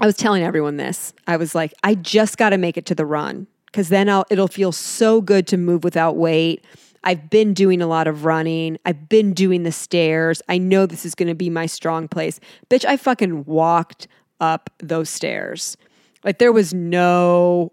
[0.00, 1.12] I was telling everyone this.
[1.26, 4.24] I was like, I just got to make it to the run because then I'll,
[4.30, 6.64] it'll feel so good to move without weight.
[7.04, 8.78] I've been doing a lot of running.
[8.84, 10.42] I've been doing the stairs.
[10.48, 12.40] I know this is going to be my strong place.
[12.68, 14.08] Bitch, I fucking walked
[14.40, 15.76] up those stairs.
[16.24, 17.72] Like there was no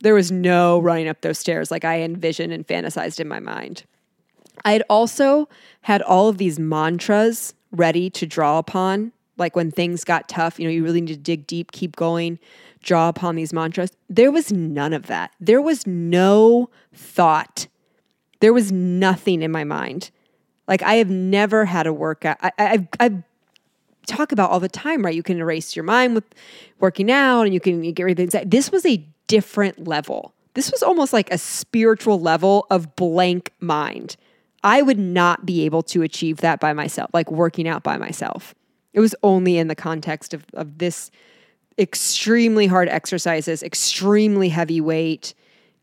[0.00, 3.84] there was no running up those stairs like I envisioned and fantasized in my mind.
[4.64, 5.48] I had also
[5.82, 10.66] had all of these mantras ready to draw upon like when things got tough, you
[10.66, 12.38] know, you really need to dig deep, keep going,
[12.82, 13.90] draw upon these mantras.
[14.08, 15.32] There was none of that.
[15.40, 17.66] There was no thought.
[18.40, 20.10] There was nothing in my mind.
[20.66, 22.38] Like I have never had a workout.
[22.40, 23.22] I, I've, I've
[24.06, 25.14] talk about all the time, right?
[25.14, 26.24] You can erase your mind with
[26.78, 28.44] working out and you can get rid of things.
[28.46, 30.34] This was a different level.
[30.54, 34.16] This was almost like a spiritual level of blank mind.
[34.62, 38.54] I would not be able to achieve that by myself, like working out by myself.
[38.92, 41.10] It was only in the context of, of this
[41.78, 45.34] extremely hard exercises, extremely heavy weight,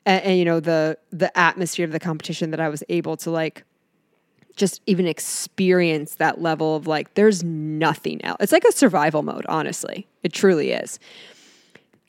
[0.05, 3.31] and, and, you know the the atmosphere of the competition that I was able to
[3.31, 3.63] like
[4.55, 8.37] just even experience that level of like there's nothing else.
[8.39, 10.07] It's like a survival mode, honestly.
[10.23, 10.99] It truly is.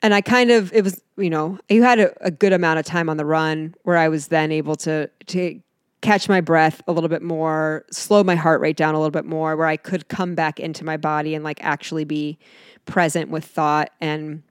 [0.02, 2.84] And I kind of it was, you know, you had a, a good amount of
[2.84, 5.60] time on the run where I was then able to to
[6.00, 9.24] catch my breath a little bit more, slow my heart rate down a little bit
[9.24, 12.38] more, where I could come back into my body and like actually be
[12.84, 13.90] present with thought.
[14.00, 14.42] And,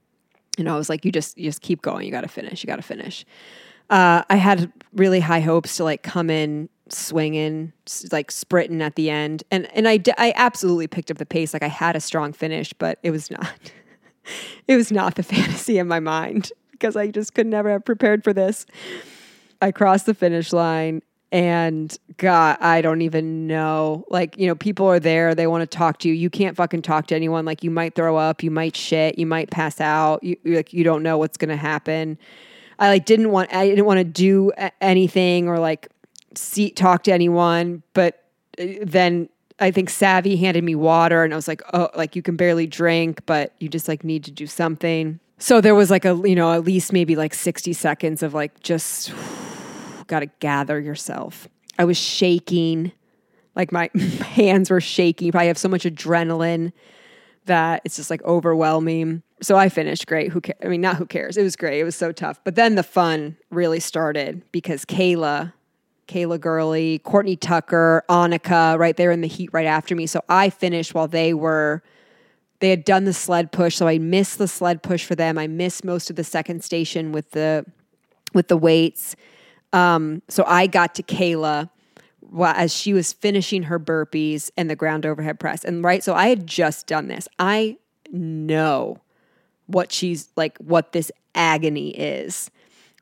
[0.58, 2.04] you know, I was like, you just, you just keep going.
[2.06, 2.62] You got to finish.
[2.62, 3.24] You got to finish.
[3.90, 7.72] Uh, I had really high hopes to like come in swinging,
[8.10, 9.44] like sprinting at the end.
[9.50, 11.52] And, and I, I absolutely picked up the pace.
[11.52, 13.72] Like I had a strong finish, but it was not,
[14.68, 18.24] it was not the fantasy in my mind because I just could never have prepared
[18.24, 18.66] for this.
[19.60, 24.04] I crossed the finish line and God, I don't even know.
[24.10, 26.14] Like, you know, people are there, they want to talk to you.
[26.14, 27.46] You can't fucking talk to anyone.
[27.46, 30.22] Like, you might throw up, you might shit, you might pass out.
[30.22, 32.18] You like, you don't know what's gonna happen.
[32.78, 35.88] I like didn't want, I didn't want to do anything or like
[36.34, 37.82] see talk to anyone.
[37.94, 38.22] But
[38.60, 42.22] uh, then I think Savvy handed me water, and I was like, oh, like you
[42.22, 45.18] can barely drink, but you just like need to do something.
[45.38, 48.60] So there was like a, you know, at least maybe like sixty seconds of like
[48.60, 49.12] just
[50.12, 51.48] got to gather yourself.
[51.78, 52.92] I was shaking,
[53.56, 53.88] like my
[54.20, 55.26] hands were shaking.
[55.26, 56.72] You Probably have so much adrenaline
[57.46, 59.22] that it's just like overwhelming.
[59.40, 60.30] So I finished great.
[60.30, 60.58] Who cares?
[60.62, 61.36] I mean, not who cares.
[61.38, 61.80] It was great.
[61.80, 62.38] It was so tough.
[62.44, 65.54] But then the fun really started because Kayla,
[66.08, 70.06] Kayla Gurley, Courtney Tucker, Annika, right there in the heat right after me.
[70.06, 71.82] So I finished while they were
[72.60, 73.74] they had done the sled push.
[73.76, 75.36] So I missed the sled push for them.
[75.38, 77.64] I missed most of the second station with the
[78.34, 79.16] with the weights.
[79.72, 81.70] Um, so I got to Kayla
[82.20, 85.64] while, as she was finishing her burpees and the ground overhead press.
[85.64, 87.28] And right, so I had just done this.
[87.38, 87.76] I
[88.10, 88.98] know
[89.66, 92.50] what she's like, what this agony is.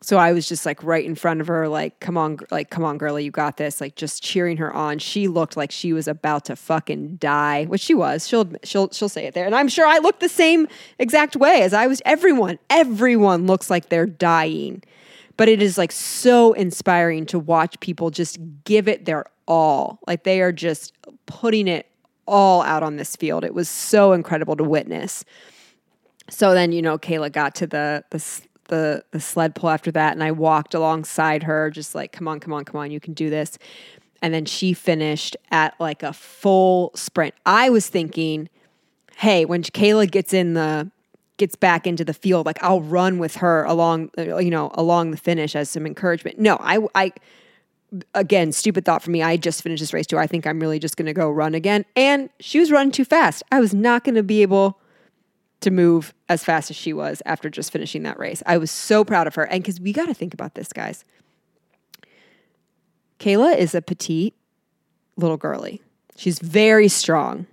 [0.02, 2.84] So I was just like right in front of her, like, come on, like, come
[2.84, 3.82] on, girlie, you got this.
[3.82, 4.98] Like, just cheering her on.
[4.98, 8.26] She looked like she was about to fucking die, which she was.
[8.26, 9.44] She'll, she'll, she'll say it there.
[9.44, 12.00] And I'm sure I looked the same exact way as I was.
[12.06, 14.82] Everyone, everyone looks like they're dying
[15.40, 19.98] but it is like so inspiring to watch people just give it their all.
[20.06, 20.92] Like they are just
[21.24, 21.86] putting it
[22.26, 23.42] all out on this field.
[23.42, 25.24] It was so incredible to witness.
[26.28, 30.12] So then, you know, Kayla got to the the the, the sled pull after that,
[30.12, 33.14] and I walked alongside her, just like, come on, come on, come on, you can
[33.14, 33.56] do this.
[34.20, 37.34] And then she finished at like a full sprint.
[37.46, 38.50] I was thinking,
[39.16, 40.90] hey, when Kayla gets in the
[41.40, 45.10] gets back into the field, like I'll run with her along, uh, you know, along
[45.10, 46.38] the finish as some encouragement.
[46.38, 47.12] No, I, I,
[48.14, 49.22] again, stupid thought for me.
[49.22, 50.18] I just finished this race too.
[50.18, 51.86] I think I'm really just going to go run again.
[51.96, 53.42] And she was running too fast.
[53.50, 54.78] I was not going to be able
[55.60, 58.42] to move as fast as she was after just finishing that race.
[58.44, 59.44] I was so proud of her.
[59.44, 61.06] And because we got to think about this, guys.
[63.18, 64.34] Kayla is a petite
[65.16, 65.80] little girly.
[66.16, 67.46] She's very strong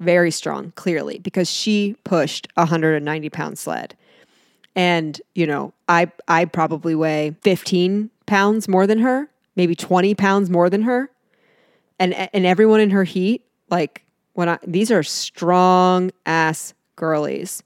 [0.00, 3.96] very strong, clearly, because she pushed a 190 pound sled.
[4.76, 10.50] And, you know, I I probably weigh 15 pounds more than her, maybe 20 pounds
[10.50, 11.10] more than her.
[11.98, 17.62] And and everyone in her heat, like when I these are strong ass girlies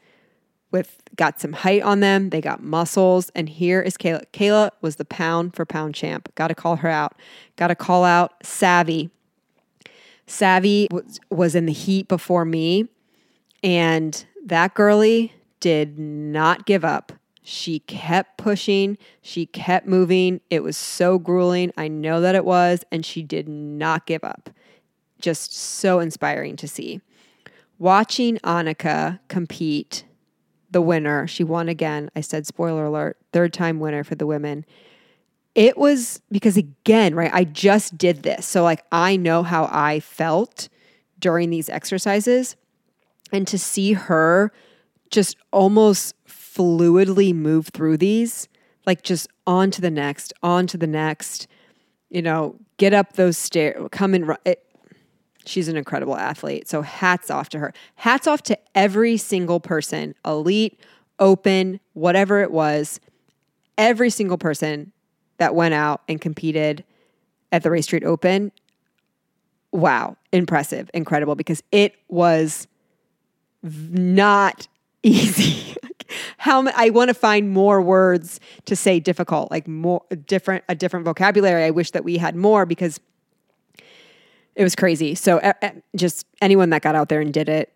[0.71, 2.31] with got some height on them.
[2.31, 3.31] They got muscles.
[3.35, 4.25] And here is Kayla.
[4.33, 6.35] Kayla was the pound for pound champ.
[6.35, 7.17] Got to call her out.
[7.57, 9.11] Got to call out Savvy.
[10.29, 10.89] Savvy
[11.31, 12.89] was, in the heat before me.
[13.63, 17.13] And that girlie did not give up.
[17.43, 20.43] She kept pushing, she kept moving.
[20.51, 21.73] It was so grueling.
[21.79, 22.85] I know that it was.
[22.93, 24.51] And she did not give up.
[25.19, 27.01] Just so inspiring to see.
[27.79, 30.05] Watching Annika compete
[30.71, 31.27] the winner.
[31.27, 32.11] She won again.
[32.15, 34.67] I said, spoiler alert, third time winner for the women.
[35.59, 38.47] It was because, again, right, I just did this.
[38.47, 40.69] So, like, I know how I felt
[41.19, 42.55] during these exercises.
[43.33, 44.53] And to see her
[45.11, 48.47] just almost fluidly move through these,
[48.87, 51.49] like just on to the next, on to the next,
[52.09, 54.39] you know, get up those stairs, come and run.
[54.45, 54.65] It,
[55.45, 56.69] She's an incredible athlete.
[56.69, 57.73] So hats off to her.
[57.97, 60.79] Hats off to every single person, elite,
[61.19, 63.01] open, whatever it was,
[63.77, 64.93] every single person
[65.39, 66.85] that went out and competed
[67.51, 68.53] at the Race Street Open.
[69.73, 72.67] Wow, impressive, incredible because it was
[73.63, 74.69] not
[75.03, 75.75] easy.
[76.39, 81.05] How I want to find more words to say difficult, like more different a different
[81.05, 81.65] vocabulary.
[81.65, 82.99] I wish that we had more because
[84.55, 85.15] it was crazy.
[85.15, 85.53] So uh,
[85.95, 87.73] just anyone that got out there and did it,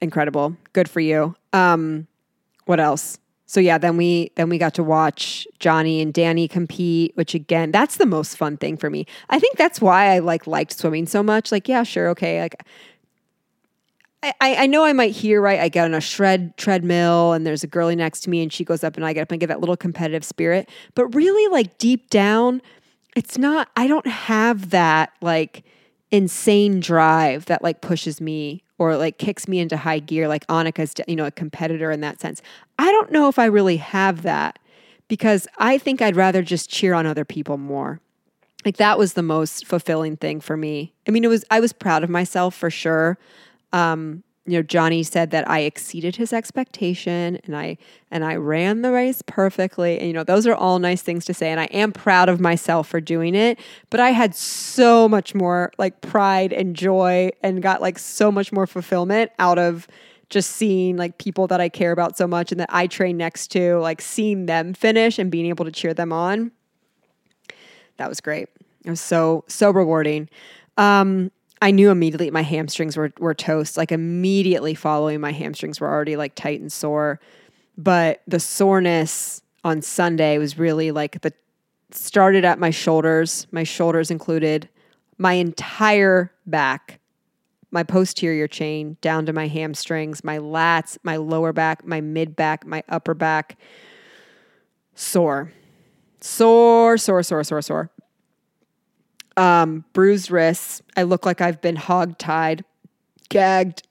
[0.00, 0.56] incredible.
[0.72, 1.34] Good for you.
[1.52, 2.06] Um,
[2.66, 3.18] what else?
[3.46, 7.70] So yeah, then we then we got to watch Johnny and Danny compete, which again,
[7.70, 9.06] that's the most fun thing for me.
[9.30, 11.52] I think that's why I like liked swimming so much.
[11.52, 12.56] Like, yeah, sure, okay, like
[14.22, 15.60] I, I know I might hear right.
[15.60, 18.64] I get on a shred treadmill and there's a girlie next to me and she
[18.64, 20.68] goes up and I get up and get that little competitive spirit.
[20.94, 22.62] But really, like deep down,
[23.14, 23.68] it's not.
[23.76, 25.64] I don't have that like
[26.10, 30.94] insane drive that like pushes me or like kicks me into high gear like Annika's
[31.08, 32.42] you know a competitor in that sense.
[32.78, 34.58] I don't know if I really have that
[35.08, 38.00] because I think I'd rather just cheer on other people more.
[38.64, 40.92] Like that was the most fulfilling thing for me.
[41.06, 43.18] I mean it was I was proud of myself for sure.
[43.72, 47.76] Um you know Johnny said that I exceeded his expectation and I
[48.10, 49.98] and I ran the race perfectly.
[49.98, 52.40] And you know those are all nice things to say and I am proud of
[52.40, 53.58] myself for doing it.
[53.90, 58.52] But I had so much more like pride and joy and got like so much
[58.52, 59.88] more fulfillment out of
[60.30, 63.48] just seeing like people that I care about so much and that I train next
[63.52, 66.52] to like seeing them finish and being able to cheer them on.
[67.96, 68.48] That was great.
[68.84, 70.28] It was so so rewarding.
[70.76, 71.30] Um
[71.62, 73.76] I knew immediately my hamstrings were were toast.
[73.76, 77.20] Like immediately following my hamstrings were already like tight and sore.
[77.78, 81.32] But the soreness on Sunday was really like the
[81.90, 83.46] started at my shoulders.
[83.50, 84.68] My shoulders included
[85.18, 87.00] my entire back,
[87.70, 92.66] my posterior chain down to my hamstrings, my lats, my lower back, my mid back,
[92.66, 93.58] my upper back.
[94.94, 95.52] Sore.
[96.20, 97.90] Sore, sore, sore, sore, sore
[99.36, 100.82] um, bruised wrists.
[100.96, 102.64] I look like I've been hog tied,
[103.28, 103.86] gagged,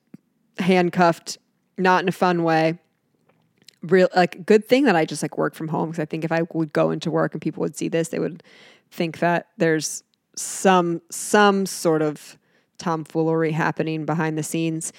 [0.58, 1.38] handcuffed,
[1.78, 2.80] not in a fun way.
[3.82, 6.32] Real like good thing that I just like work from home because I think if
[6.32, 8.42] I would go into work and people would see this, they would
[8.90, 10.04] think that there's
[10.36, 12.38] some some sort of
[12.78, 14.92] tomfoolery happening behind the scenes.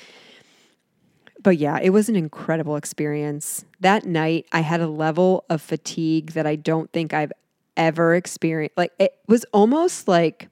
[1.43, 3.65] But yeah, it was an incredible experience.
[3.81, 7.33] That night, I had a level of fatigue that I don't think I've
[7.77, 8.77] ever experienced.
[8.77, 10.49] Like it was almost like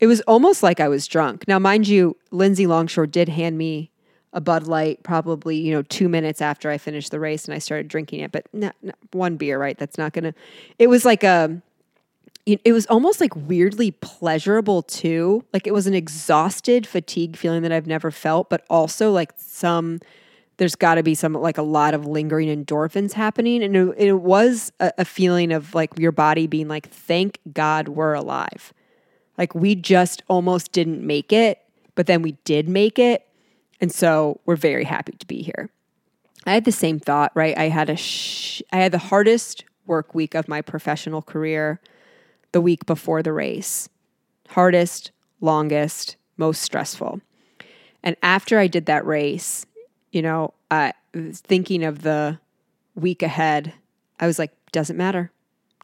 [0.00, 1.46] it was almost like I was drunk.
[1.46, 3.92] Now, mind you, Lindsay Longshore did hand me
[4.32, 7.58] a Bud Light probably, you know, two minutes after I finished the race and I
[7.58, 9.78] started drinking it, but not, not one beer, right?
[9.78, 10.34] That's not gonna.
[10.78, 11.62] It was like um,
[12.48, 12.58] a.
[12.64, 15.44] It was almost like weirdly pleasurable too.
[15.52, 20.00] Like it was an exhausted, fatigue feeling that I've never felt, but also like some
[20.56, 23.62] there's got to be some like a lot of lingering endorphins happening.
[23.62, 27.88] And it, it was a, a, feeling of like your body being like thank god
[27.88, 28.72] we're alive.
[29.38, 31.58] Like we just almost didn't make it
[31.94, 33.26] but then we did make it.
[33.80, 35.70] And so we're very happy to be here.
[36.46, 37.56] I had the same thought right?
[37.56, 41.80] I had a sh- i had the hardest work week of my professional career
[42.52, 43.88] the week before the race.
[44.48, 47.20] Hardest longest most stressful.
[48.02, 49.66] And after i did that race
[50.12, 50.92] you know, uh,
[51.32, 52.38] thinking of the
[52.94, 53.74] week ahead,
[54.20, 55.32] I was like, doesn't matter.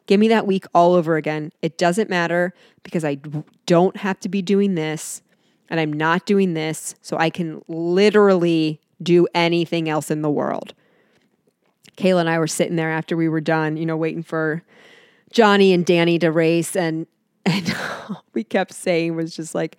[0.07, 1.53] Give me that week all over again.
[1.61, 3.19] It doesn't matter because I
[3.67, 5.23] don't have to be doing this
[5.69, 6.95] and I'm not doing this.
[7.03, 10.73] So I can literally do anything else in the world.
[11.97, 14.63] Kayla and I were sitting there after we were done, you know, waiting for
[15.31, 16.75] Johnny and Danny to race.
[16.75, 17.07] And,
[17.47, 17.77] and
[18.35, 19.77] we kept saying was just like,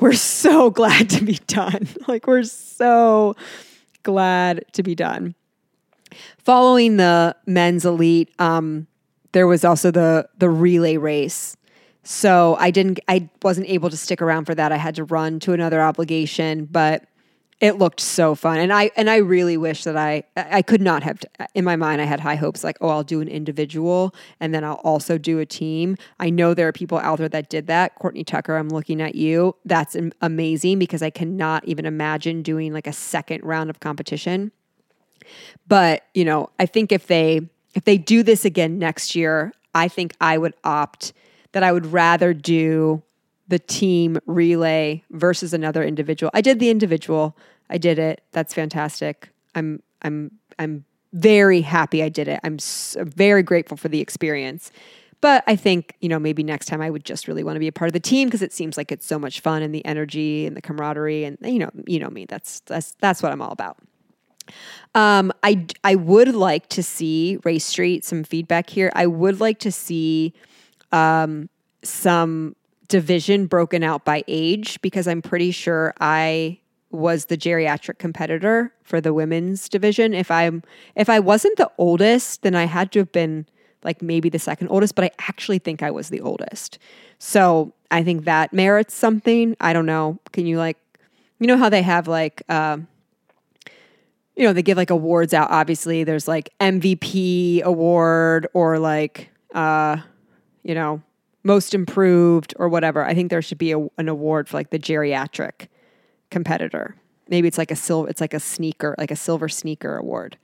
[0.00, 1.88] we're so glad to be done.
[2.06, 3.36] Like, we're so
[4.04, 5.34] glad to be done.
[6.38, 8.86] Following the men's elite, um,
[9.32, 11.56] there was also the the relay race.
[12.04, 14.70] So I didn't I wasn't able to stick around for that.
[14.70, 17.04] I had to run to another obligation, but
[17.64, 18.58] it looked so fun.
[18.58, 21.20] And I and I really wish that I I could not have
[21.54, 24.62] in my mind I had high hopes like, "Oh, I'll do an individual and then
[24.64, 27.94] I'll also do a team." I know there are people out there that did that.
[27.94, 29.56] Courtney Tucker, I'm looking at you.
[29.64, 34.52] That's amazing because I cannot even imagine doing like a second round of competition.
[35.66, 37.40] But, you know, I think if they
[37.74, 41.14] if they do this again next year, I think I would opt
[41.52, 43.02] that I would rather do
[43.48, 46.30] the team relay versus another individual.
[46.34, 47.36] I did the individual.
[47.70, 48.22] I did it.
[48.32, 49.30] That's fantastic.
[49.54, 52.40] I'm I'm I'm very happy I did it.
[52.44, 54.70] I'm so very grateful for the experience.
[55.20, 57.68] But I think, you know, maybe next time I would just really want to be
[57.68, 59.82] a part of the team because it seems like it's so much fun and the
[59.86, 62.26] energy and the camaraderie and you know, you know me.
[62.26, 63.78] That's that's that's what I'm all about.
[64.94, 68.92] Um, I I would like to see Race Street some feedback here.
[68.94, 70.34] I would like to see
[70.92, 71.48] um,
[71.82, 72.54] some
[72.88, 76.58] division broken out by age because I'm pretty sure I
[76.94, 80.14] was the geriatric competitor for the women's division.
[80.14, 80.62] If I'm
[80.94, 83.46] if I wasn't the oldest, then I had to have been
[83.82, 86.78] like maybe the second oldest, but I actually think I was the oldest.
[87.18, 89.56] So I think that merits something.
[89.60, 90.18] I don't know.
[90.32, 90.78] Can you like
[91.38, 92.78] you know how they have like uh,
[94.36, 95.50] you know, they give like awards out.
[95.50, 99.98] Obviously, there's like MVP award or like, uh,
[100.62, 101.02] you know,
[101.44, 103.04] most improved or whatever.
[103.04, 105.68] I think there should be a, an award for like the geriatric
[106.34, 106.96] competitor.
[107.28, 110.36] Maybe it's like a silver, it's like a sneaker, like a silver sneaker award.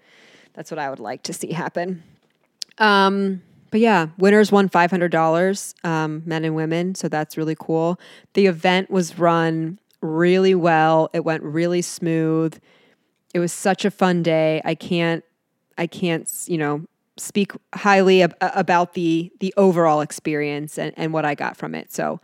[0.54, 2.02] That's what I would like to see happen.
[2.78, 6.94] Um, but yeah, winners won five hundred dollars, um, men and women.
[6.94, 8.00] So that's really cool.
[8.32, 11.10] The event was run really well.
[11.12, 12.58] It went really smooth
[13.34, 14.60] it was such a fun day.
[14.64, 15.24] I can't
[15.78, 16.84] I can't, you know,
[17.16, 21.92] speak highly ab- about the the overall experience and, and what I got from it.
[21.92, 22.20] So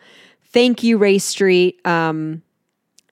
[0.46, 1.84] thank you, Race Street.
[1.86, 2.42] Um,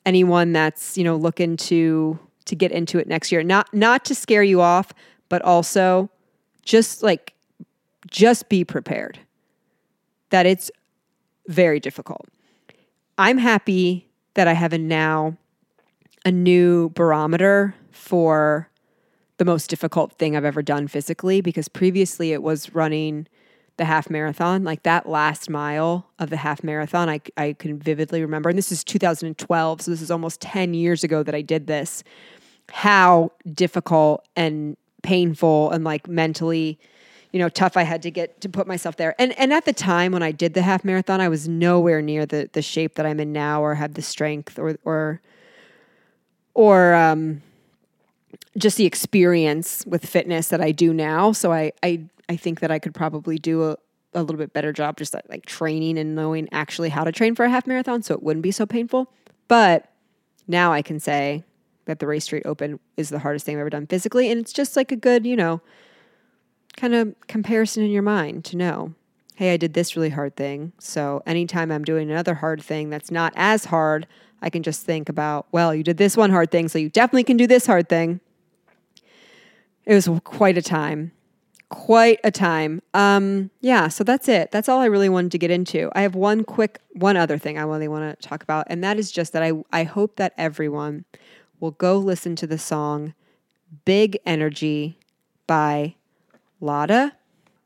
[0.07, 3.43] anyone that's, you know, looking to to get into it next year.
[3.43, 4.93] Not not to scare you off,
[5.29, 6.11] but also
[6.63, 7.35] just like
[8.11, 9.19] just be prepared
[10.31, 10.71] that it's
[11.49, 12.27] very difficult.
[13.19, 15.37] I'm happy that I have a now
[16.25, 18.69] a new barometer for
[19.37, 23.27] the most difficult thing I've ever done physically because previously it was running
[23.77, 27.09] the half marathon, like that last mile of the half marathon.
[27.09, 31.03] I, I can vividly remember, and this is 2012, so this is almost 10 years
[31.03, 32.05] ago that I did this,
[32.71, 36.79] how difficult and painful and like mentally
[37.31, 39.15] you know tough I had to get to put myself there.
[39.19, 42.25] And and at the time when I did the half marathon, I was nowhere near
[42.27, 45.21] the the shape that I'm in now or have the strength or or
[46.55, 47.43] or um
[48.57, 51.33] just the experience with fitness that I do now.
[51.33, 53.77] So I I I think that I could probably do a,
[54.15, 57.35] a little bit better job just like, like training and knowing actually how to train
[57.35, 59.11] for a half marathon so it wouldn't be so painful.
[59.49, 59.91] But
[60.47, 61.45] now I can say
[61.87, 64.31] that the Race Street Open is the hardest thing I've ever done physically.
[64.31, 65.61] And it's just like a good, you know,
[66.77, 68.95] kind of comparison in your mind to know,
[69.37, 70.73] hey, I did this really hard thing.
[70.79, 74.07] So anytime I'm doing another hard thing that's not as hard,
[74.41, 77.25] I can just think about, well, you did this one hard thing, so you definitely
[77.25, 78.21] can do this hard thing.
[79.87, 81.13] It was quite a time.
[81.75, 82.81] Quite a time.
[82.95, 84.53] Um, yeah, so that's it.
[84.53, 85.91] That's all I really wanted to get into.
[85.93, 88.97] I have one quick, one other thing I really want to talk about, and that
[88.97, 91.05] is just that I, I hope that everyone
[91.59, 93.13] will go listen to the song
[93.85, 94.99] Big Energy
[95.49, 95.97] by
[96.63, 97.11] Latto.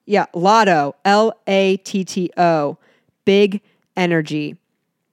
[0.06, 2.78] Yeah, Latto, L A T T O,
[3.26, 3.60] Big
[3.94, 4.56] Energy.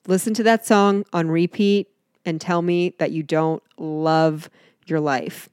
[0.08, 1.89] Listen to that song on repeat
[2.26, 4.50] and tell me that you don't love
[4.88, 5.50] your life.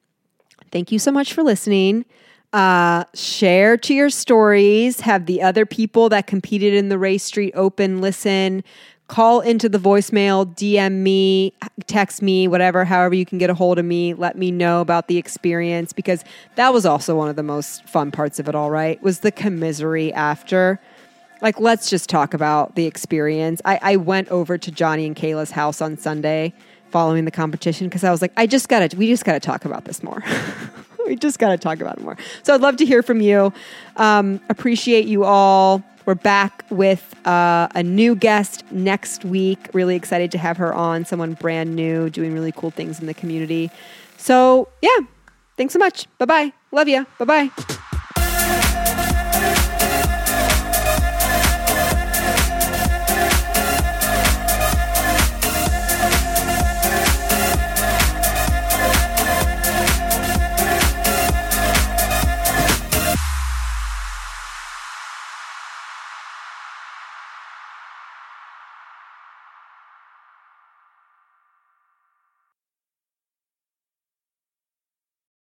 [0.70, 2.04] Thank you so much for listening.
[2.52, 5.00] Uh, share to your stories.
[5.00, 8.62] Have the other people that competed in the Race Street Open listen.
[9.08, 11.52] Call into the voicemail, DM me,
[11.86, 14.14] text me, whatever, however you can get a hold of me.
[14.14, 16.24] Let me know about the experience because
[16.54, 19.02] that was also one of the most fun parts of it all, right?
[19.02, 20.80] Was the commisery after.
[21.42, 23.60] Like, let's just talk about the experience.
[23.64, 26.54] I, I went over to Johnny and Kayla's house on Sunday
[26.90, 29.84] following the competition because I was like, I just gotta, we just gotta talk about
[29.84, 30.22] this more.
[31.06, 32.16] we just gotta talk about it more.
[32.42, 33.52] So I'd love to hear from you.
[33.96, 35.82] Um, appreciate you all.
[36.04, 39.68] We're back with uh, a new guest next week.
[39.72, 41.04] Really excited to have her on.
[41.04, 43.70] Someone brand new, doing really cool things in the community.
[44.16, 45.06] So yeah,
[45.56, 46.06] thanks so much.
[46.18, 46.52] Bye bye.
[46.72, 47.06] Love you.
[47.18, 47.82] Bye bye.